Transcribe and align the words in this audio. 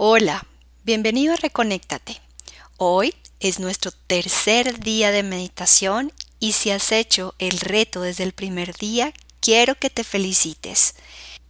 Hola, 0.00 0.46
bienvenido 0.84 1.34
a 1.34 1.36
Reconéctate. 1.38 2.20
Hoy 2.76 3.16
es 3.40 3.58
nuestro 3.58 3.90
tercer 3.90 4.78
día 4.78 5.10
de 5.10 5.24
meditación 5.24 6.12
y 6.38 6.52
si 6.52 6.70
has 6.70 6.92
hecho 6.92 7.34
el 7.40 7.58
reto 7.58 8.02
desde 8.02 8.22
el 8.22 8.32
primer 8.32 8.76
día, 8.76 9.12
quiero 9.40 9.74
que 9.74 9.90
te 9.90 10.04
felicites, 10.04 10.94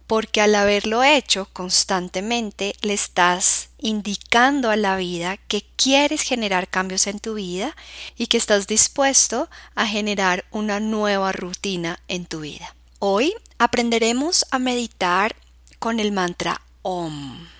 porque 0.07 0.41
al 0.41 0.55
haberlo 0.55 1.03
hecho 1.03 1.47
constantemente 1.53 2.73
le 2.81 2.95
estás 2.95 3.69
indicando 3.77 4.71
a 4.71 4.77
la 4.77 4.97
vida 4.97 5.37
que 5.37 5.63
quieres 5.75 6.23
generar 6.23 6.67
cambios 6.67 7.05
en 7.05 7.19
tu 7.19 7.35
vida 7.35 7.75
y 8.17 8.25
que 8.25 8.37
estás 8.37 8.65
dispuesto 8.65 9.47
a 9.75 9.85
generar 9.85 10.45
una 10.49 10.79
nueva 10.79 11.33
rutina 11.33 11.99
en 12.07 12.25
tu 12.25 12.39
vida. 12.39 12.75
Hoy 12.97 13.35
aprenderemos 13.59 14.47
a 14.49 14.57
meditar 14.57 15.35
con 15.77 15.99
el 15.99 16.11
mantra 16.11 16.59
OM. 16.81 17.58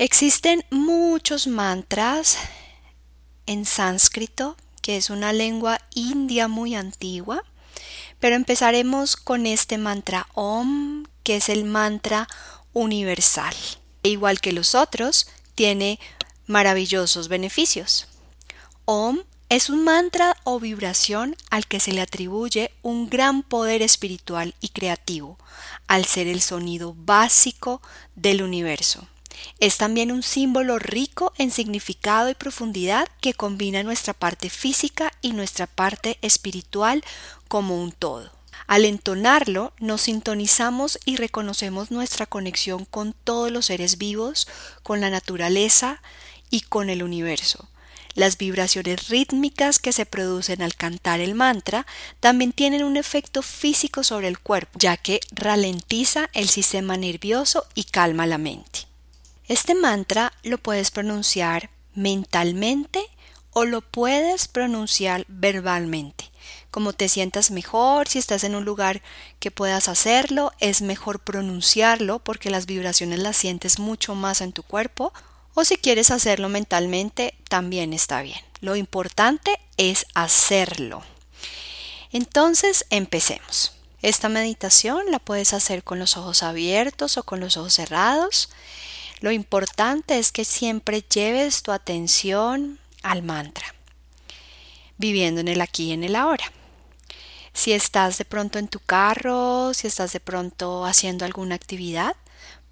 Existen 0.00 0.64
muchos 0.70 1.46
mantras 1.46 2.38
en 3.44 3.66
sánscrito, 3.66 4.56
que 4.80 4.96
es 4.96 5.10
una 5.10 5.34
lengua 5.34 5.78
india 5.94 6.48
muy 6.48 6.74
antigua, 6.74 7.44
pero 8.18 8.34
empezaremos 8.34 9.16
con 9.16 9.44
este 9.44 9.76
mantra 9.76 10.26
Om, 10.32 11.04
que 11.22 11.36
es 11.36 11.50
el 11.50 11.66
mantra 11.66 12.28
universal. 12.72 13.54
E 14.02 14.08
igual 14.08 14.40
que 14.40 14.54
los 14.54 14.74
otros, 14.74 15.28
tiene 15.54 16.00
maravillosos 16.46 17.28
beneficios. 17.28 18.06
Om 18.86 19.18
es 19.50 19.68
un 19.68 19.84
mantra 19.84 20.34
o 20.44 20.60
vibración 20.60 21.36
al 21.50 21.66
que 21.66 21.78
se 21.78 21.92
le 21.92 22.00
atribuye 22.00 22.72
un 22.80 23.10
gran 23.10 23.42
poder 23.42 23.82
espiritual 23.82 24.54
y 24.62 24.70
creativo, 24.70 25.38
al 25.88 26.06
ser 26.06 26.26
el 26.26 26.40
sonido 26.40 26.94
básico 26.96 27.82
del 28.14 28.42
universo. 28.42 29.06
Es 29.58 29.76
también 29.76 30.12
un 30.12 30.22
símbolo 30.22 30.78
rico 30.78 31.32
en 31.38 31.50
significado 31.50 32.30
y 32.30 32.34
profundidad 32.34 33.08
que 33.20 33.34
combina 33.34 33.82
nuestra 33.82 34.14
parte 34.14 34.50
física 34.50 35.12
y 35.22 35.32
nuestra 35.32 35.66
parte 35.66 36.18
espiritual 36.22 37.04
como 37.48 37.80
un 37.80 37.92
todo. 37.92 38.30
Al 38.66 38.84
entonarlo, 38.84 39.72
nos 39.80 40.02
sintonizamos 40.02 41.00
y 41.04 41.16
reconocemos 41.16 41.90
nuestra 41.90 42.26
conexión 42.26 42.84
con 42.84 43.12
todos 43.12 43.50
los 43.50 43.66
seres 43.66 43.98
vivos, 43.98 44.46
con 44.82 45.00
la 45.00 45.10
naturaleza 45.10 46.00
y 46.50 46.60
con 46.60 46.88
el 46.88 47.02
universo. 47.02 47.68
Las 48.14 48.38
vibraciones 48.38 49.08
rítmicas 49.08 49.78
que 49.78 49.92
se 49.92 50.06
producen 50.06 50.62
al 50.62 50.74
cantar 50.74 51.20
el 51.20 51.34
mantra 51.34 51.86
también 52.18 52.52
tienen 52.52 52.84
un 52.84 52.96
efecto 52.96 53.42
físico 53.42 54.02
sobre 54.02 54.28
el 54.28 54.38
cuerpo, 54.38 54.78
ya 54.78 54.96
que 54.96 55.20
ralentiza 55.32 56.28
el 56.32 56.48
sistema 56.48 56.96
nervioso 56.96 57.66
y 57.74 57.84
calma 57.84 58.26
la 58.26 58.38
mente. 58.38 58.89
Este 59.50 59.74
mantra 59.74 60.32
lo 60.44 60.58
puedes 60.58 60.92
pronunciar 60.92 61.70
mentalmente 61.92 63.04
o 63.52 63.64
lo 63.64 63.80
puedes 63.80 64.46
pronunciar 64.46 65.24
verbalmente. 65.26 66.30
Como 66.70 66.92
te 66.92 67.08
sientas 67.08 67.50
mejor, 67.50 68.06
si 68.06 68.20
estás 68.20 68.44
en 68.44 68.54
un 68.54 68.64
lugar 68.64 69.02
que 69.40 69.50
puedas 69.50 69.88
hacerlo, 69.88 70.52
es 70.60 70.82
mejor 70.82 71.18
pronunciarlo 71.18 72.20
porque 72.20 72.48
las 72.48 72.66
vibraciones 72.66 73.18
las 73.18 73.36
sientes 73.36 73.80
mucho 73.80 74.14
más 74.14 74.40
en 74.40 74.52
tu 74.52 74.62
cuerpo. 74.62 75.12
O 75.54 75.64
si 75.64 75.76
quieres 75.78 76.12
hacerlo 76.12 76.48
mentalmente, 76.48 77.34
también 77.48 77.92
está 77.92 78.22
bien. 78.22 78.38
Lo 78.60 78.76
importante 78.76 79.58
es 79.76 80.06
hacerlo. 80.14 81.02
Entonces, 82.12 82.86
empecemos. 82.90 83.72
Esta 84.00 84.28
meditación 84.28 85.10
la 85.10 85.18
puedes 85.18 85.54
hacer 85.54 85.82
con 85.82 85.98
los 85.98 86.16
ojos 86.16 86.44
abiertos 86.44 87.18
o 87.18 87.24
con 87.24 87.40
los 87.40 87.56
ojos 87.56 87.74
cerrados. 87.74 88.48
Lo 89.20 89.30
importante 89.30 90.18
es 90.18 90.32
que 90.32 90.44
siempre 90.44 91.02
lleves 91.02 91.62
tu 91.62 91.72
atención 91.72 92.78
al 93.02 93.22
mantra, 93.22 93.74
viviendo 94.96 95.40
en 95.40 95.48
el 95.48 95.60
aquí 95.60 95.88
y 95.88 95.92
en 95.92 96.04
el 96.04 96.16
ahora. 96.16 96.50
Si 97.52 97.72
estás 97.72 98.16
de 98.16 98.24
pronto 98.24 98.58
en 98.58 98.68
tu 98.68 98.80
carro, 98.80 99.74
si 99.74 99.86
estás 99.86 100.12
de 100.12 100.20
pronto 100.20 100.86
haciendo 100.86 101.24
alguna 101.24 101.54
actividad, 101.54 102.16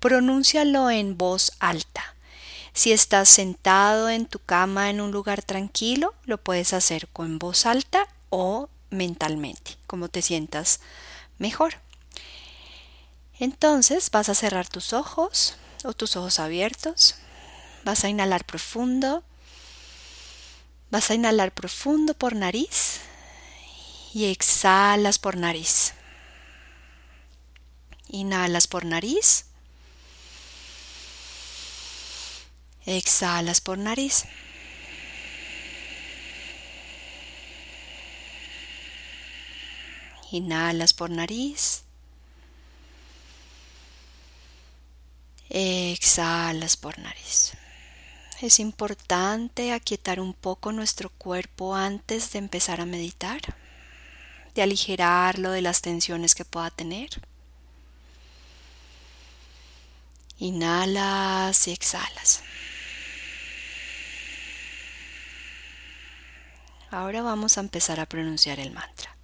pronúncialo 0.01 0.91
en 0.91 1.19
voz 1.19 1.53
alta. 1.59 2.15
Si 2.73 2.93
estás 2.93 3.29
sentado 3.29 4.09
en 4.09 4.27
tu 4.27 4.39
cama 4.39 4.89
en 4.89 5.01
un 5.01 5.11
lugar 5.11 5.43
tranquilo, 5.43 6.15
lo 6.25 6.39
puedes 6.39 6.73
hacer 6.73 7.09
con 7.09 7.39
voz 7.39 7.67
alta 7.67 8.07
o 8.31 8.69
mentalmente, 8.91 9.77
como 9.87 10.09
te 10.09 10.23
sientas 10.23 10.81
mejor. 11.39 11.75
Entonces 13.39 14.11
vas 14.11 14.29
a 14.29 14.35
cerrar 14.35 14.69
tus 14.69 14.93
ojos, 14.93 15.57
o 15.85 15.93
tus 15.93 16.17
ojos 16.17 16.39
abiertos. 16.39 17.17
Vas 17.85 18.05
a 18.05 18.09
inhalar 18.09 18.45
profundo. 18.45 19.23
Vas 20.91 21.11
a 21.11 21.15
inhalar 21.15 21.53
profundo 21.53 22.15
por 22.15 22.35
nariz 22.35 23.01
y 24.15 24.27
exhalas 24.27 25.19
por 25.19 25.37
nariz. 25.37 25.93
Inhalas 28.09 28.67
por 28.67 28.85
nariz. 28.85 29.47
Exhalas 32.87 33.61
por 33.61 33.77
nariz. 33.77 34.25
Inhalas 40.31 40.95
por 40.95 41.11
nariz. 41.11 41.85
Exhalas 45.51 46.77
por 46.77 46.99
nariz. 46.99 47.53
Es 48.41 48.61
importante 48.61 49.73
aquietar 49.73 50.21
un 50.21 50.35
poco 50.35 50.73
nuestro 50.73 51.09
cuerpo 51.11 51.75
antes 51.75 52.33
de 52.33 52.39
empezar 52.39 52.81
a 52.81 52.87
meditar, 52.87 53.41
de 54.55 54.63
aligerarlo 54.63 55.51
de 55.51 55.63
las 55.63 55.83
tensiones 55.83 56.35
que 56.35 56.45
pueda 56.45 56.71
tener. 56.71 57.09
Inhalas 60.39 61.67
y 61.67 61.73
exhalas. 61.73 62.43
Ahora 66.91 67.23
vamos 67.23 67.59
a 67.59 67.61
empezar 67.61 68.01
a 68.01 68.07
pronunciar 68.07 68.61
el 68.61 68.71
mantra. 68.71 69.17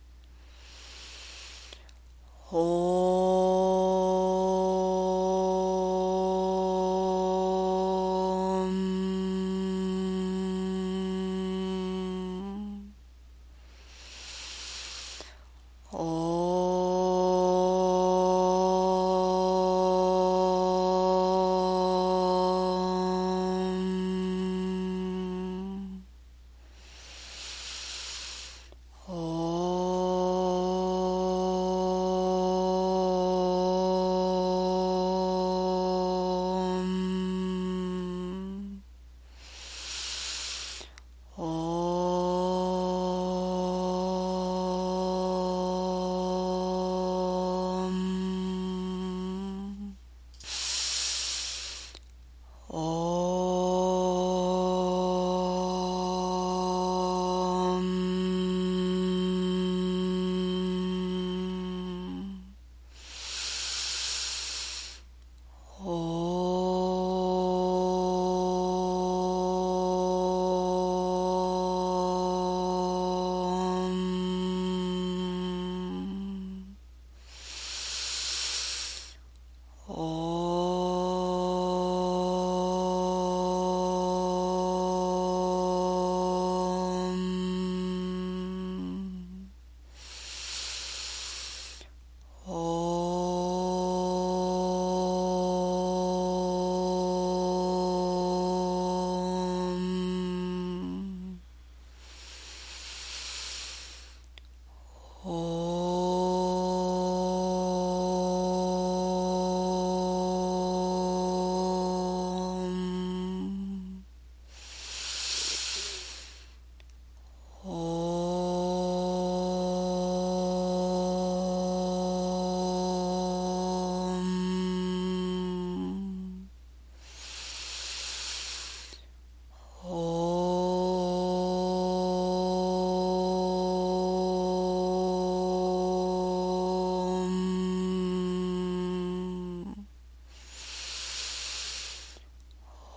Oh. 105.26 105.64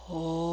Oh. 0.09 0.46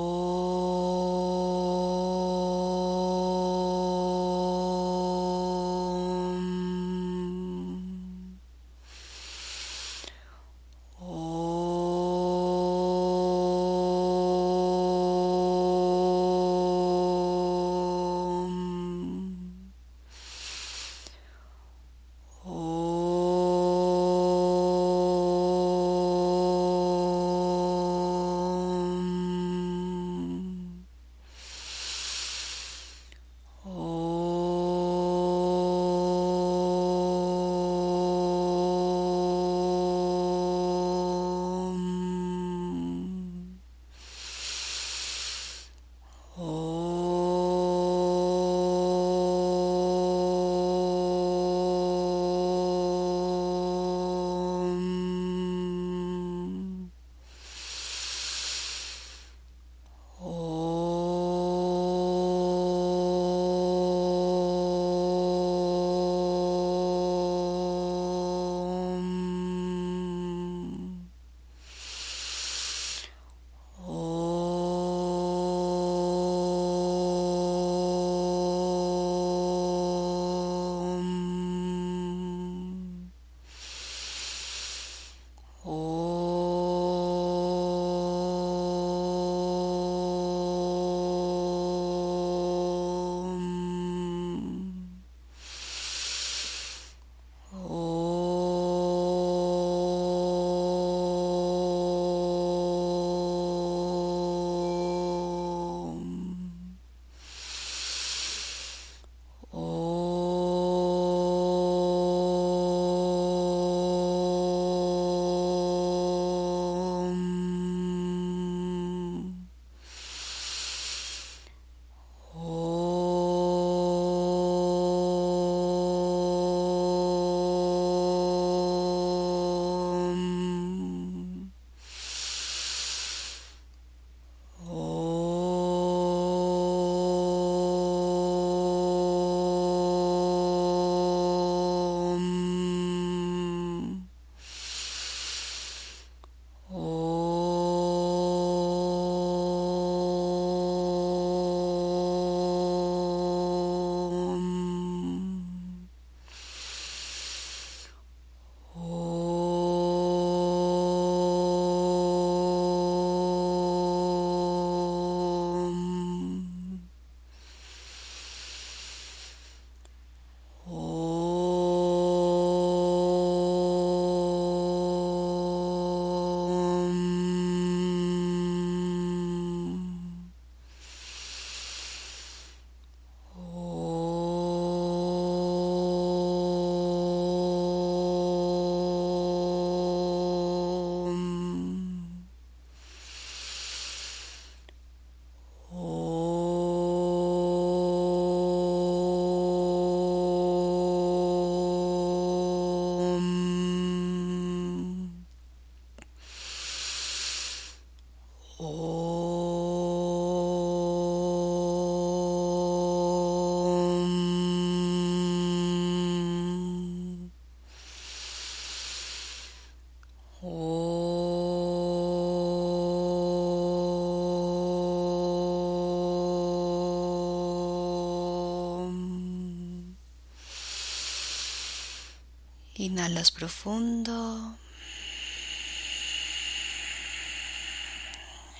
Inhalas 232.84 233.30
profundo. 233.30 234.58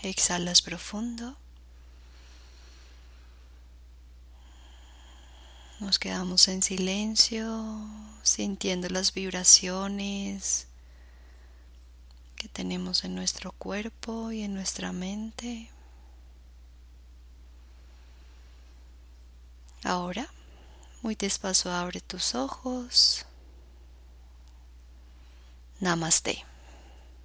Exhalas 0.02 0.62
profundo. 0.62 1.36
Nos 5.78 5.98
quedamos 5.98 6.48
en 6.48 6.62
silencio, 6.62 7.86
sintiendo 8.22 8.88
las 8.88 9.12
vibraciones 9.12 10.68
que 12.36 12.48
tenemos 12.48 13.04
en 13.04 13.14
nuestro 13.14 13.52
cuerpo 13.52 14.32
y 14.32 14.42
en 14.42 14.54
nuestra 14.54 14.92
mente. 14.92 15.70
Ahora, 19.82 20.26
muy 21.02 21.14
despacio 21.14 21.70
abre 21.70 22.00
tus 22.00 22.34
ojos. 22.34 23.26
Namaste. 25.80 26.44